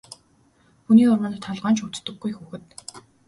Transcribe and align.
Хүний 0.85 1.09
урманд 1.11 1.41
толгой 1.45 1.71
нь 1.71 1.77
ч 1.77 1.79
өвддөггүй 1.85 2.31
хүүхэд. 2.35 2.65